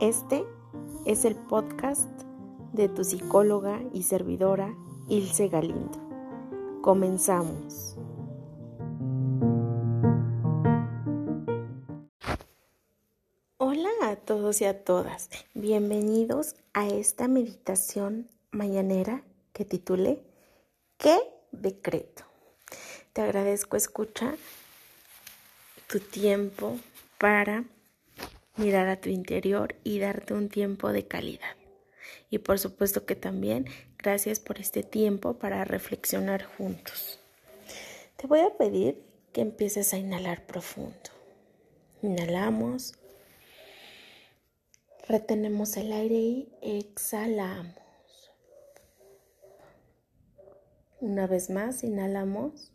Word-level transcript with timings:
Este 0.00 0.44
es 1.06 1.24
el 1.24 1.36
podcast 1.36 2.10
de 2.74 2.90
tu 2.90 3.02
psicóloga 3.02 3.80
y 3.94 4.02
servidora 4.02 4.76
Ilse 5.08 5.48
Galindo. 5.48 5.98
Comenzamos. 6.82 7.96
Hola 13.56 13.88
a 14.02 14.16
todos 14.16 14.60
y 14.60 14.66
a 14.66 14.84
todas. 14.84 15.30
Bienvenidos 15.54 16.56
a 16.74 16.86
esta 16.86 17.26
meditación 17.26 18.28
mañanera 18.50 19.22
que 19.54 19.64
titulé 19.64 20.22
¿Qué 20.98 21.18
decreto? 21.52 22.24
Te 23.14 23.22
agradezco 23.22 23.78
escucha 23.78 24.34
tu 25.86 26.00
tiempo 26.00 26.76
para 27.16 27.64
mirar 28.56 28.88
a 28.88 29.00
tu 29.00 29.08
interior 29.08 29.74
y 29.84 29.98
darte 29.98 30.34
un 30.34 30.48
tiempo 30.48 30.92
de 30.92 31.06
calidad. 31.06 31.56
Y 32.30 32.38
por 32.38 32.58
supuesto 32.58 33.06
que 33.06 33.16
también 33.16 33.66
gracias 33.98 34.40
por 34.40 34.58
este 34.58 34.82
tiempo 34.82 35.34
para 35.34 35.64
reflexionar 35.64 36.44
juntos. 36.44 37.20
Te 38.16 38.26
voy 38.26 38.40
a 38.40 38.56
pedir 38.56 39.02
que 39.32 39.42
empieces 39.42 39.92
a 39.92 39.98
inhalar 39.98 40.46
profundo. 40.46 41.10
Inhalamos, 42.02 42.94
retenemos 45.08 45.76
el 45.76 45.92
aire 45.92 46.46
y 46.62 46.78
exhalamos. 46.78 47.74
Una 51.00 51.26
vez 51.26 51.50
más, 51.50 51.84
inhalamos, 51.84 52.72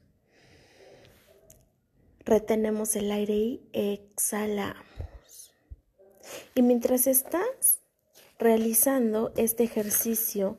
retenemos 2.19 2.95
el 2.95 3.11
aire 3.11 3.33
y 3.33 3.61
exhalamos. 3.73 4.85
Y 6.55 6.61
mientras 6.61 7.07
estás 7.07 7.79
realizando 8.39 9.31
este 9.35 9.63
ejercicio 9.63 10.57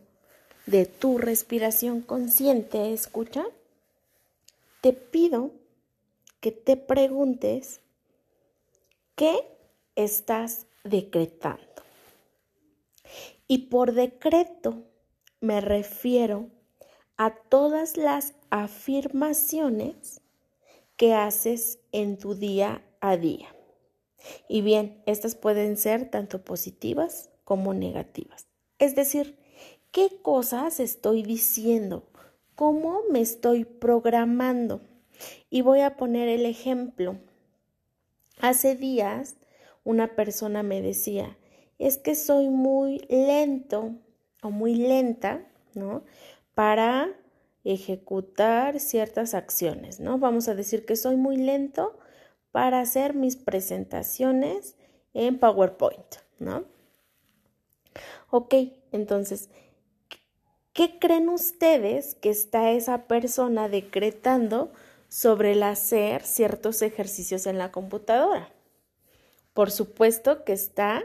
de 0.66 0.86
tu 0.86 1.18
respiración 1.18 2.00
consciente, 2.00 2.92
escucha, 2.92 3.44
te 4.80 4.92
pido 4.92 5.50
que 6.40 6.52
te 6.52 6.77
preguntes 6.77 7.80
qué 9.16 9.46
estás 9.96 10.66
decretando. 10.84 11.62
Y 13.46 13.66
por 13.66 13.92
decreto 13.92 14.83
me 15.40 15.60
refiero 15.60 16.48
a 17.16 17.34
todas 17.34 17.96
las 17.96 18.34
afirmaciones 18.50 20.20
que 20.96 21.14
haces 21.14 21.78
en 21.90 22.16
tu 22.16 22.34
día 22.34 22.83
a 23.00 23.16
día. 23.16 23.48
Y 24.48 24.62
bien, 24.62 25.02
estas 25.06 25.34
pueden 25.34 25.76
ser 25.76 26.10
tanto 26.10 26.44
positivas 26.44 27.30
como 27.44 27.74
negativas. 27.74 28.46
Es 28.78 28.94
decir, 28.94 29.38
¿qué 29.90 30.08
cosas 30.22 30.80
estoy 30.80 31.22
diciendo? 31.22 32.08
¿Cómo 32.54 33.00
me 33.10 33.20
estoy 33.20 33.64
programando? 33.64 34.80
Y 35.50 35.62
voy 35.62 35.80
a 35.80 35.96
poner 35.96 36.28
el 36.28 36.46
ejemplo. 36.46 37.18
Hace 38.40 38.76
días 38.76 39.36
una 39.84 40.14
persona 40.14 40.62
me 40.62 40.80
decía, 40.80 41.38
es 41.78 41.98
que 41.98 42.14
soy 42.14 42.48
muy 42.48 42.98
lento 43.08 43.96
o 44.42 44.50
muy 44.50 44.74
lenta, 44.74 45.46
¿no? 45.74 46.04
Para 46.54 47.10
ejecutar 47.64 48.80
ciertas 48.80 49.34
acciones, 49.34 50.00
¿no? 50.00 50.18
Vamos 50.18 50.48
a 50.48 50.54
decir 50.54 50.84
que 50.84 50.96
soy 50.96 51.16
muy 51.16 51.36
lento 51.36 51.98
para 52.53 52.81
hacer 52.81 53.14
mis 53.14 53.36
presentaciones 53.36 54.77
en 55.14 55.39
PowerPoint, 55.39 56.17
¿no? 56.39 56.64
Ok, 58.31 58.55
entonces, 58.92 59.50
¿qué 60.73 60.98
creen 60.98 61.28
ustedes 61.28 62.14
que 62.14 62.30
está 62.30 62.70
esa 62.70 63.07
persona 63.07 63.68
decretando 63.68 64.73
sobre 65.08 65.52
el 65.52 65.62
hacer 65.62 66.23
ciertos 66.23 66.80
ejercicios 66.83 67.46
en 67.46 67.58
la 67.58 67.73
computadora? 67.73 68.51
Por 69.55 69.70
supuesto 69.70 70.45
que 70.45 70.52
está 70.52 71.05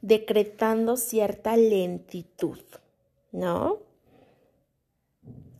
decretando 0.00 0.96
cierta 0.96 1.56
lentitud, 1.56 2.60
¿no? 3.32 3.78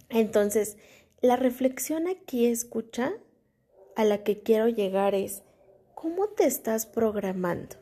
Entonces, 0.08 0.76
la 1.20 1.36
reflexión 1.36 2.08
aquí 2.08 2.46
escucha 2.46 3.12
a 3.98 4.04
la 4.04 4.22
que 4.22 4.40
quiero 4.40 4.68
llegar 4.68 5.16
es, 5.16 5.42
¿cómo 5.96 6.28
te 6.28 6.46
estás 6.46 6.86
programando? 6.86 7.74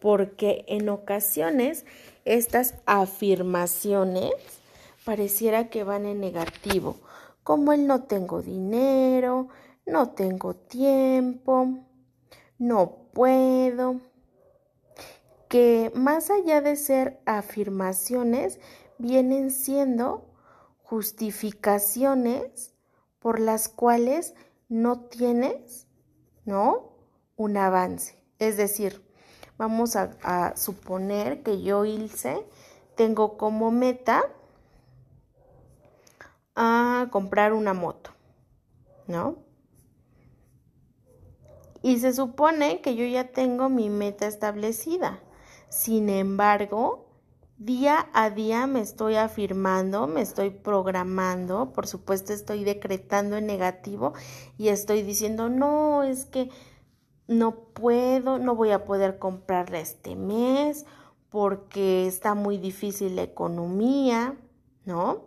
Porque 0.00 0.64
en 0.68 0.88
ocasiones 0.88 1.84
estas 2.24 2.76
afirmaciones 2.86 4.32
pareciera 5.04 5.68
que 5.68 5.84
van 5.84 6.06
en 6.06 6.18
negativo, 6.18 6.96
como 7.42 7.74
el 7.74 7.86
no 7.86 8.04
tengo 8.04 8.40
dinero, 8.40 9.48
no 9.84 10.12
tengo 10.12 10.54
tiempo, 10.54 11.76
no 12.56 13.10
puedo, 13.12 14.00
que 15.50 15.92
más 15.94 16.30
allá 16.30 16.62
de 16.62 16.76
ser 16.76 17.20
afirmaciones, 17.26 18.60
vienen 18.96 19.50
siendo 19.50 20.24
justificaciones 20.84 22.72
por 23.18 23.40
las 23.40 23.68
cuales 23.68 24.32
no 24.74 24.98
tienes, 24.98 25.86
¿no? 26.44 26.96
Un 27.36 27.56
avance. 27.56 28.18
Es 28.40 28.56
decir, 28.56 29.08
vamos 29.56 29.94
a, 29.94 30.56
suponer 30.56 31.44
que 31.44 31.62
yo, 31.62 31.84
Ilse, 31.84 32.44
tengo 32.96 33.36
como 33.36 33.70
meta 33.70 34.24
a 36.56 37.06
comprar 37.12 37.52
una 37.52 37.72
moto, 37.72 38.10
¿no? 39.06 39.38
Y 41.80 42.00
se 42.00 42.12
supone 42.12 42.80
que 42.80 42.96
yo 42.96 43.06
ya 43.06 43.28
tengo 43.30 43.68
mi 43.68 43.90
meta 43.90 44.26
establecida. 44.26 45.20
Sin 45.68 46.08
embargo, 46.08 47.03
Día 47.56 48.08
a 48.12 48.30
día 48.30 48.66
me 48.66 48.80
estoy 48.80 49.14
afirmando, 49.14 50.08
me 50.08 50.22
estoy 50.22 50.50
programando, 50.50 51.72
por 51.72 51.86
supuesto 51.86 52.32
estoy 52.32 52.64
decretando 52.64 53.36
en 53.36 53.46
negativo 53.46 54.12
y 54.58 54.68
estoy 54.68 55.02
diciendo, 55.02 55.48
no, 55.48 56.02
es 56.02 56.24
que 56.24 56.50
no 57.28 57.54
puedo, 57.72 58.40
no 58.40 58.56
voy 58.56 58.72
a 58.72 58.84
poder 58.84 59.20
comprarla 59.20 59.78
este 59.78 60.16
mes 60.16 60.84
porque 61.30 62.08
está 62.08 62.34
muy 62.34 62.58
difícil 62.58 63.14
la 63.14 63.22
economía, 63.22 64.36
¿no? 64.84 65.22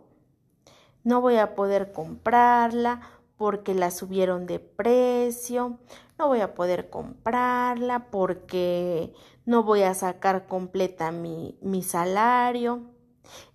No 1.04 1.22
voy 1.22 1.36
a 1.36 1.54
poder 1.54 1.92
comprarla 1.92 3.00
porque 3.38 3.72
la 3.72 3.90
subieron 3.92 4.46
de 4.46 4.58
precio, 4.58 5.78
no 6.18 6.26
voy 6.26 6.40
a 6.40 6.54
poder 6.54 6.90
comprarla 6.90 8.10
porque 8.10 9.14
no 9.46 9.62
voy 9.62 9.82
a 9.82 9.94
sacar 9.94 10.46
completa 10.46 11.12
mi, 11.12 11.56
mi 11.62 11.82
salario. 11.82 12.82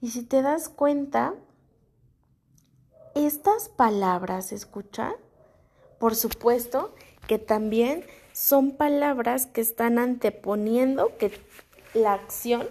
Y 0.02 0.12
si 0.12 0.24
te 0.24 0.42
das 0.42 0.70
cuenta, 0.70 1.36
estas 3.14 3.70
palabras, 3.70 4.54
escucha, 4.54 5.16
por 6.00 6.16
supuesto 6.16 6.96
que 7.28 7.38
también 7.38 8.06
son 8.32 8.72
palabras 8.72 9.46
que 9.46 9.62
están 9.62 10.00
anteponiendo 10.00 11.18
que 11.18 11.32
la 11.94 12.14
acción 12.14 12.68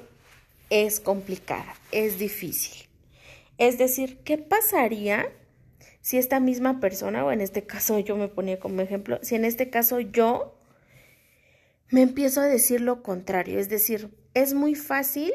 es 0.71 0.99
complicada, 0.99 1.75
es 1.93 2.19
difícil. 2.19 2.89
Es 3.59 3.77
decir, 3.79 4.23
¿qué 4.25 4.39
pasaría 4.39 5.31
si 6.03 6.19
esta 6.19 6.41
misma 6.41 6.81
persona, 6.81 7.25
o 7.25 7.33
en 7.33 7.41
este 7.41 7.65
caso 7.65 7.99
yo 8.01 8.17
me 8.17 8.29
ponía 8.29 8.59
como 8.59 8.83
ejemplo, 8.83 9.21
si 9.23 9.37
en 9.37 9.45
este 9.45 9.71
caso 9.71 10.01
yo 10.01 10.59
me 11.91 12.03
empiezo 12.03 12.41
a 12.41 12.47
decir 12.47 12.81
lo 12.81 13.03
contrario, 13.03 13.59
es 13.59 13.69
decir, 13.69 14.11
es 14.35 14.53
muy 14.53 14.75
fácil 14.75 15.32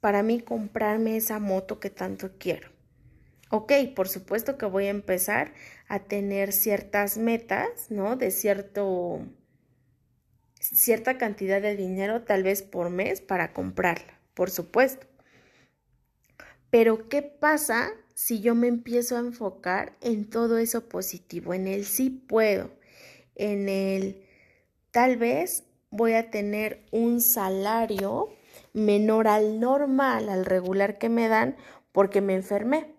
para 0.00 0.22
mí 0.22 0.40
comprarme 0.40 1.16
esa 1.16 1.40
moto 1.40 1.80
que 1.80 1.90
tanto 1.90 2.30
quiero. 2.38 2.70
Ok, 3.50 3.72
por 3.96 4.08
supuesto 4.08 4.56
que 4.56 4.66
voy 4.66 4.86
a 4.86 4.90
empezar 4.90 5.52
a 5.88 6.00
tener 6.00 6.52
ciertas 6.52 7.18
metas, 7.18 7.90
¿no? 7.90 8.14
De 8.16 8.30
cierto, 8.30 9.26
cierta 10.60 11.18
cantidad 11.18 11.60
de 11.60 11.74
dinero 11.74 12.22
tal 12.22 12.42
vez 12.42 12.62
por 12.62 12.90
mes 12.90 13.20
para 13.20 13.52
comprarla, 13.52 14.20
por 14.34 14.50
supuesto. 14.50 15.06
Pero 16.70 17.08
¿qué 17.08 17.22
pasa 17.22 17.90
si 18.18 18.40
yo 18.40 18.56
me 18.56 18.66
empiezo 18.66 19.16
a 19.16 19.20
enfocar 19.20 19.92
en 20.00 20.28
todo 20.28 20.58
eso 20.58 20.88
positivo, 20.88 21.54
en 21.54 21.68
el 21.68 21.84
sí 21.84 22.10
puedo, 22.10 22.68
en 23.36 23.68
el 23.68 24.26
tal 24.90 25.16
vez 25.18 25.62
voy 25.90 26.14
a 26.14 26.28
tener 26.28 26.84
un 26.90 27.20
salario 27.20 28.30
menor 28.72 29.28
al 29.28 29.60
normal, 29.60 30.30
al 30.30 30.46
regular 30.46 30.98
que 30.98 31.08
me 31.08 31.28
dan, 31.28 31.56
porque 31.92 32.20
me 32.20 32.34
enfermé, 32.34 32.92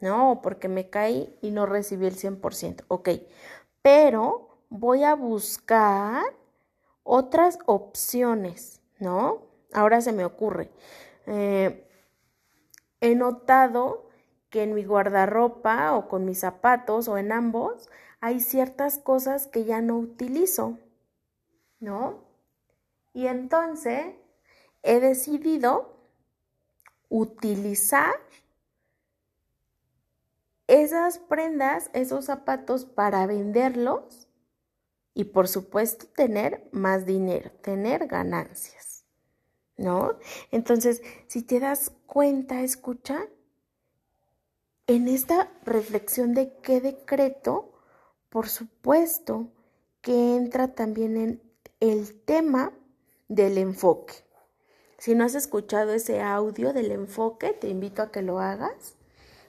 ¿no? 0.00 0.40
Porque 0.42 0.66
me 0.66 0.90
caí 0.90 1.38
y 1.40 1.52
no 1.52 1.66
recibí 1.66 2.06
el 2.06 2.16
100%. 2.16 2.82
Ok, 2.88 3.10
pero 3.80 4.58
voy 4.70 5.04
a 5.04 5.14
buscar 5.14 6.24
otras 7.04 7.60
opciones, 7.66 8.82
¿no? 8.98 9.46
Ahora 9.72 10.00
se 10.00 10.10
me 10.10 10.24
ocurre. 10.24 10.72
Eh, 11.28 11.86
he 13.00 13.14
notado 13.14 14.04
que 14.54 14.62
en 14.62 14.72
mi 14.72 14.84
guardarropa 14.84 15.96
o 15.96 16.08
con 16.08 16.24
mis 16.24 16.38
zapatos 16.38 17.08
o 17.08 17.18
en 17.18 17.32
ambos 17.32 17.90
hay 18.20 18.38
ciertas 18.38 18.98
cosas 18.98 19.48
que 19.48 19.64
ya 19.64 19.80
no 19.80 19.98
utilizo, 19.98 20.78
¿no? 21.80 22.22
Y 23.12 23.26
entonces 23.26 24.14
he 24.84 25.00
decidido 25.00 25.98
utilizar 27.08 28.14
esas 30.68 31.18
prendas, 31.18 31.90
esos 31.92 32.26
zapatos 32.26 32.84
para 32.84 33.26
venderlos 33.26 34.28
y 35.14 35.24
por 35.24 35.48
supuesto 35.48 36.06
tener 36.14 36.68
más 36.70 37.06
dinero, 37.06 37.50
tener 37.60 38.06
ganancias, 38.06 39.04
¿no? 39.76 40.16
Entonces, 40.52 41.02
si 41.26 41.42
te 41.42 41.58
das 41.58 41.90
cuenta, 42.06 42.62
escucha, 42.62 43.26
en 44.86 45.08
esta 45.08 45.50
reflexión 45.64 46.34
de 46.34 46.52
qué 46.62 46.80
decreto, 46.80 47.72
por 48.28 48.48
supuesto 48.48 49.48
que 50.02 50.36
entra 50.36 50.74
también 50.74 51.16
en 51.16 51.42
el 51.80 52.20
tema 52.20 52.72
del 53.28 53.58
enfoque. 53.58 54.14
Si 54.98 55.14
no 55.14 55.24
has 55.24 55.34
escuchado 55.34 55.92
ese 55.92 56.20
audio 56.20 56.72
del 56.72 56.90
enfoque, 56.90 57.52
te 57.52 57.68
invito 57.68 58.02
a 58.02 58.10
que 58.10 58.22
lo 58.22 58.38
hagas, 58.38 58.96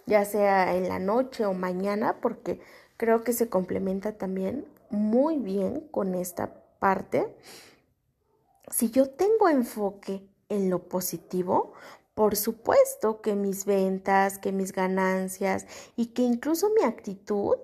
ya 0.05 0.23
sea 0.25 0.75
en 0.75 0.87
la 0.87 0.99
noche 0.99 1.45
o 1.45 1.53
mañana, 1.53 2.21
porque 2.21 2.61
creo 2.97 3.23
que 3.23 3.33
se 3.33 3.49
complementa 3.49 4.17
también 4.17 4.65
muy 4.89 5.37
bien 5.37 5.87
con 5.91 6.15
esta 6.15 6.53
parte. 6.79 7.35
Si 8.69 8.91
yo 8.91 9.09
tengo 9.09 9.49
enfoque 9.49 10.27
en 10.49 10.69
lo 10.69 10.87
positivo, 10.87 11.73
por 12.15 12.37
supuesto 12.37 13.21
que 13.21 13.35
mis 13.35 13.65
ventas, 13.65 14.39
que 14.39 14.51
mis 14.51 14.71
ganancias 14.71 15.67
y 15.95 16.07
que 16.07 16.23
incluso 16.23 16.71
mi 16.71 16.83
actitud 16.83 17.57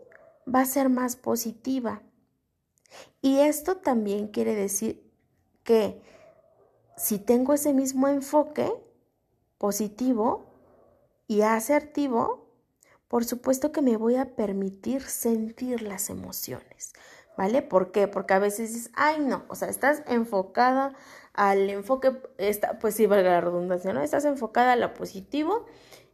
va 0.53 0.61
a 0.61 0.65
ser 0.65 0.89
más 0.89 1.15
positiva. 1.15 2.03
Y 3.21 3.39
esto 3.39 3.77
también 3.77 4.27
quiere 4.27 4.53
decir 4.53 5.09
que 5.63 6.01
si 6.97 7.17
tengo 7.17 7.53
ese 7.53 7.73
mismo 7.73 8.09
enfoque 8.09 8.71
positivo 9.57 10.45
y 11.27 11.41
asertivo, 11.41 12.49
por 13.07 13.23
supuesto 13.23 13.71
que 13.71 13.81
me 13.81 13.95
voy 13.95 14.15
a 14.15 14.35
permitir 14.35 15.01
sentir 15.03 15.81
las 15.81 16.09
emociones, 16.09 16.93
¿vale? 17.37 17.61
¿Por 17.61 17.91
qué? 17.91 18.07
Porque 18.07 18.33
a 18.33 18.39
veces 18.39 18.73
dices, 18.73 18.91
ay 18.95 19.19
no, 19.19 19.43
o 19.47 19.55
sea, 19.55 19.69
estás 19.69 20.03
enfocada 20.07 20.93
al 21.33 21.69
enfoque, 21.69 22.21
está, 22.37 22.79
pues 22.79 22.95
sí, 22.95 23.05
valga 23.05 23.31
la 23.31 23.41
redundancia, 23.41 23.93
¿no? 23.93 24.01
Estás 24.01 24.25
enfocada 24.25 24.73
a 24.73 24.75
lo 24.75 24.93
positivo 24.93 25.65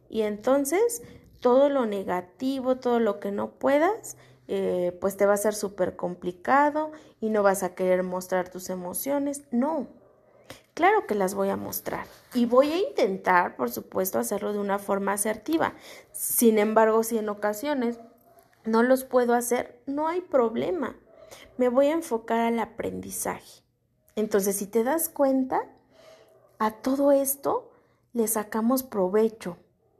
y 0.08 0.22
entonces 0.22 1.02
todo 1.40 1.68
lo 1.68 1.86
negativo, 1.86 2.76
todo 2.76 3.00
lo 3.00 3.20
que 3.20 3.30
no 3.30 3.50
puedas, 3.50 4.16
eh, 4.46 4.96
pues 5.00 5.16
te 5.16 5.26
va 5.26 5.34
a 5.34 5.38
ser 5.38 5.54
súper 5.54 5.96
complicado 5.96 6.92
y 7.20 7.30
no 7.30 7.42
vas 7.42 7.62
a 7.62 7.74
querer 7.74 8.02
mostrar 8.02 8.48
tus 8.48 8.70
emociones. 8.70 9.42
No, 9.50 9.88
claro 10.74 11.06
que 11.06 11.14
las 11.14 11.34
voy 11.34 11.48
a 11.50 11.56
mostrar 11.56 12.06
y 12.32 12.46
voy 12.46 12.72
a 12.72 12.78
intentar, 12.78 13.56
por 13.56 13.70
supuesto, 13.70 14.18
hacerlo 14.18 14.52
de 14.52 14.58
una 14.58 14.78
forma 14.78 15.12
asertiva. 15.12 15.74
Sin 16.12 16.58
embargo, 16.58 17.02
si 17.02 17.18
en 17.18 17.28
ocasiones 17.28 18.00
no 18.64 18.82
los 18.82 19.04
puedo 19.04 19.34
hacer, 19.34 19.80
no 19.86 20.08
hay 20.08 20.20
problema. 20.20 20.96
Me 21.56 21.68
voy 21.68 21.86
a 21.86 21.92
enfocar 21.92 22.40
al 22.40 22.58
aprendizaje. 22.58 23.62
Entonces, 24.16 24.56
si 24.56 24.66
te 24.66 24.84
das 24.84 25.08
cuenta, 25.08 25.60
a 26.58 26.72
todo 26.72 27.12
esto 27.12 27.70
le 28.12 28.26
sacamos 28.26 28.82
provecho. 28.82 29.56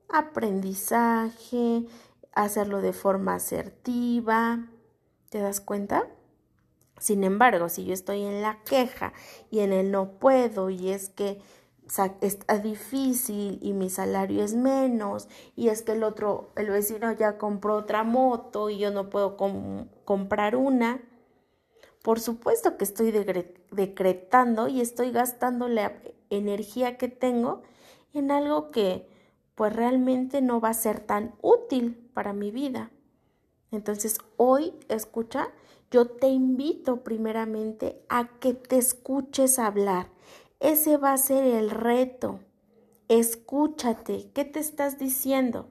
Aprendizaje, 0.08 1.86
hacerlo 2.32 2.80
de 2.80 2.92
forma 2.92 3.34
asertiva. 3.34 4.66
¿Te 5.28 5.40
das 5.40 5.60
cuenta? 5.60 6.08
Sin 6.98 7.22
embargo, 7.22 7.68
si 7.68 7.84
yo 7.84 7.94
estoy 7.94 8.24
en 8.24 8.42
la 8.42 8.62
queja 8.64 9.12
y 9.50 9.60
en 9.60 9.72
el 9.72 9.90
no 9.90 10.18
puedo 10.18 10.70
y 10.70 10.90
es 10.90 11.10
que 11.10 11.40
está 12.20 12.58
difícil 12.58 13.58
y 13.62 13.72
mi 13.72 13.88
salario 13.88 14.44
es 14.44 14.54
menos 14.54 15.28
y 15.56 15.68
es 15.68 15.82
que 15.82 15.92
el 15.92 16.02
otro, 16.02 16.50
el 16.56 16.68
vecino 16.70 17.12
ya 17.12 17.38
compró 17.38 17.76
otra 17.76 18.04
moto 18.04 18.68
y 18.68 18.78
yo 18.78 18.90
no 18.90 19.08
puedo 19.10 19.36
comprar 20.04 20.56
una, 20.56 21.00
por 22.02 22.20
supuesto 22.20 22.76
que 22.76 22.84
estoy 22.84 23.12
decretando 23.70 24.68
y 24.68 24.80
estoy 24.80 25.10
gastando 25.10 25.68
la 25.68 26.00
energía 26.30 26.96
que 26.96 27.08
tengo 27.08 27.62
en 28.12 28.30
algo 28.30 28.70
que 28.70 29.08
pues 29.54 29.74
realmente 29.74 30.40
no 30.40 30.60
va 30.60 30.70
a 30.70 30.74
ser 30.74 31.00
tan 31.00 31.34
útil 31.42 32.08
para 32.14 32.32
mi 32.32 32.50
vida. 32.50 32.90
Entonces 33.70 34.18
hoy, 34.36 34.72
escucha, 34.88 35.48
yo 35.90 36.06
te 36.06 36.28
invito 36.28 37.02
primeramente 37.02 38.00
a 38.08 38.28
que 38.38 38.54
te 38.54 38.78
escuches 38.78 39.58
hablar. 39.58 40.08
Ese 40.60 40.96
va 40.96 41.12
a 41.12 41.18
ser 41.18 41.44
el 41.44 41.70
reto. 41.70 42.40
Escúchate, 43.08 44.30
¿qué 44.32 44.44
te 44.44 44.60
estás 44.60 44.98
diciendo? 44.98 45.68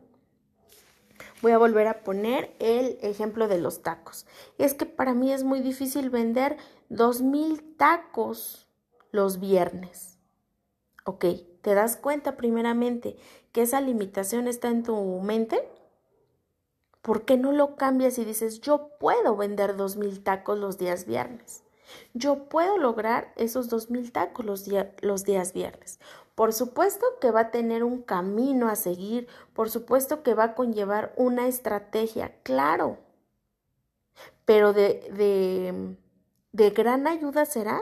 Voy 1.42 1.52
a 1.52 1.58
volver 1.58 1.88
a 1.88 2.04
poner 2.04 2.56
el 2.60 2.98
ejemplo 3.02 3.48
de 3.48 3.60
los 3.60 3.81
tacos. 3.81 4.25
Es 4.58 4.74
que 4.74 4.86
para 4.86 5.14
mí 5.14 5.31
es 5.31 5.44
muy 5.44 5.60
difícil 5.60 6.10
vender 6.10 6.58
dos 6.90 7.22
mil 7.22 7.75
tacos 7.78 8.68
los 9.12 9.40
viernes. 9.40 10.18
Ok, 11.06 11.25
¿te 11.62 11.74
das 11.74 11.96
cuenta 11.96 12.36
primeramente 12.36 13.18
que 13.52 13.62
esa 13.62 13.81
limitación 13.81 14.48
está 14.48 14.68
en 14.68 14.84
tu 14.84 15.22
mente? 15.22 15.68
¿Por 17.02 17.24
qué 17.24 17.38
no 17.38 17.54
lo 17.54 17.78
cambias 17.78 18.18
y 18.18 18.25
dices, 18.25 18.60
yo 18.60 18.90
puedo 19.00 19.38
vender 19.38 19.78
dos 19.78 19.96
mil 19.96 20.22
tacos 20.24 20.60
los 20.60 20.78
días 20.78 21.06
viernes? 21.06 21.64
Yo 22.14 22.50
puedo 22.50 22.78
lograr 22.78 23.31
esos 23.38 23.69
dos 23.69 23.90
mil 23.90 24.12
tacos 24.12 24.46
los, 24.46 24.66
los 25.02 25.24
días 25.24 25.54
viernes. 25.54 26.00
Por 26.38 26.54
supuesto 26.54 27.04
que 27.19 27.31
va 27.31 27.39
a 27.39 27.50
tener 27.50 27.84
un 27.84 28.04
camino 28.04 28.69
a 28.69 28.75
seguir, 28.75 29.28
por 29.56 29.72
supuesto 29.72 30.22
que 30.22 30.36
va 30.36 30.44
a 30.44 30.54
conllevar 30.54 31.12
una 31.18 31.48
estrategia, 31.48 32.36
claro. 32.44 33.00
Pero 34.45 34.72
de, 34.72 35.98
de, 36.51 36.69
gran 36.69 37.07
ayuda 37.07 37.48
será 37.48 37.81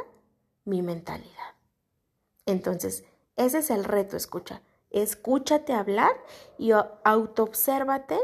mi 0.63 0.81
mentalidad. 0.81 1.55
Entonces, 2.45 3.03
ese 3.35 3.57
es 3.57 3.69
el 3.69 3.83
reto, 3.83 4.15
escucha. 4.15 4.61
Escúchate 4.89 5.73
hablar 5.73 6.13
y 6.57 6.71
autoobsérvate 6.71 8.17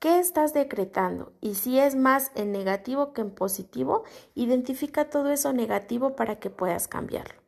qué 0.00 0.18
estás 0.18 0.52
decretando. 0.52 1.32
Y 1.40 1.54
si 1.54 1.78
es 1.78 1.94
más 1.94 2.32
en 2.34 2.50
negativo 2.50 3.12
que 3.12 3.20
en 3.20 3.30
positivo, 3.30 4.02
identifica 4.34 5.10
todo 5.10 5.30
eso 5.30 5.52
negativo 5.52 6.16
para 6.16 6.40
que 6.40 6.50
puedas 6.50 6.88
cambiarlo. 6.88 7.39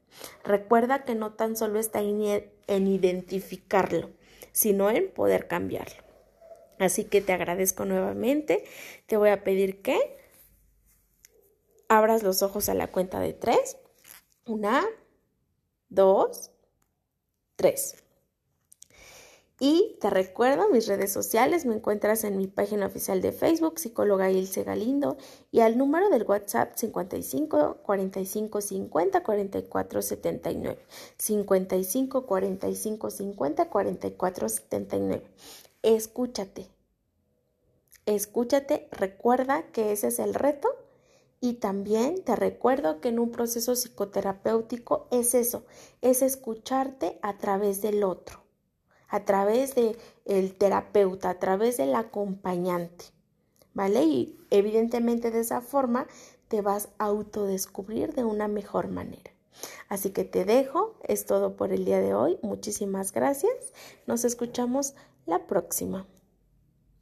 Recuerda 0.45 1.05
que 1.05 1.15
no 1.15 1.35
tan 1.35 1.57
solo 1.57 1.79
está 1.79 2.01
en 2.01 2.87
identificarlo, 2.87 4.11
sino 4.53 4.91
en 4.91 5.11
poder 5.11 5.49
cambiarlo. 5.49 6.03
Así 6.79 7.05
que 7.05 7.21
te 7.21 7.33
agradezco 7.33 7.85
nuevamente. 7.85 8.65
Te 9.07 9.17
voy 9.17 9.31
a 9.31 9.45
pedir 9.45 9.83
que 9.83 10.19
abras 11.89 12.23
los 12.23 12.43
ojos 12.43 12.69
a 12.69 12.75
la 12.75 12.89
cuenta 12.89 13.21
de 13.21 13.33
tres. 13.33 13.77
Una, 14.47 14.85
dos, 15.89 16.51
tres. 17.57 18.02
Y 19.61 19.97
te 20.01 20.11
recuerdo, 20.11 20.69
mis 20.71 20.89
redes 20.89 21.13
sociales 21.13 21.67
me 21.67 21.75
encuentras 21.75 22.25
en 22.25 22.37
mi 22.37 22.47
página 22.47 22.87
oficial 22.87 23.21
de 23.21 23.33
Facebook, 23.33 23.79
psicóloga 23.79 24.31
Ilse 24.31 24.65
Galindo, 24.65 25.17
y 25.51 25.61
al 25.61 25.79
número 25.79 26.09
del 26.09 26.25
WhatsApp 26.25 26.75
55 26.75 27.79
45 27.83 28.61
50 28.61 29.23
44 29.23 30.03
79. 30.03 30.79
55 31.17 32.27
45 32.27 33.11
50 33.11 33.69
44 33.69 34.49
79. 34.49 35.23
Escúchate. 35.83 36.69
Escúchate, 38.07 38.89
recuerda 38.91 39.71
que 39.71 39.93
ese 39.93 40.09
es 40.09 40.19
el 40.19 40.35
reto 40.35 40.69
y 41.41 41.55
también 41.55 42.25
te 42.25 42.35
recuerdo 42.35 43.01
que 43.01 43.11
en 43.11 43.21
un 43.21 43.31
proceso 43.31 43.77
psicoterapéutico 43.77 45.07
es 45.13 45.35
eso, 45.35 45.65
es 46.01 46.23
escucharte 46.23 47.21
a 47.23 47.39
través 47.39 47.81
del 47.81 48.03
otro 48.03 48.42
a 49.13 49.27
través 49.27 49.75
de 49.75 49.97
el 50.25 50.55
terapeuta, 50.55 51.29
a 51.31 51.39
través 51.39 51.77
del 51.77 51.95
acompañante, 51.95 53.05
¿vale? 53.75 54.03
Y 54.05 54.39
evidentemente 54.51 55.31
de 55.31 55.41
esa 55.41 55.61
forma 55.61 56.07
te 56.49 56.63
vas 56.63 56.89
a 56.99 57.05
autodescubrir 57.05 58.15
de 58.15 58.25
una 58.25 58.49
mejor 58.49 58.89
manera. 58.89 59.31
Así 59.89 60.11
que 60.11 60.25
te 60.25 60.47
dejo, 60.47 60.95
es 61.05 61.27
todo 61.27 61.57
por 61.57 61.73
el 61.73 61.85
día 61.85 62.01
de 62.01 62.15
hoy. 62.15 62.39
Muchísimas 62.43 63.13
gracias. 63.13 63.53
Nos 64.07 64.25
escuchamos 64.25 64.95
la 65.27 65.47
próxima. 65.47 66.07